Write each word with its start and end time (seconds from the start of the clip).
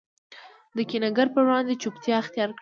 د 0.75 0.77
کینه 0.89 1.09
ګر 1.17 1.27
په 1.35 1.39
وړاندي 1.45 1.75
چوپتیا 1.81 2.15
اختیارکړئ! 2.19 2.59